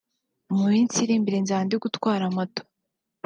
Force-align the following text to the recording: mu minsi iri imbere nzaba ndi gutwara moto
mu 0.55 0.63
minsi 0.71 0.95
iri 1.03 1.13
imbere 1.19 1.37
nzaba 1.43 1.63
ndi 1.65 1.75
gutwara 1.83 2.25
moto 2.35 2.61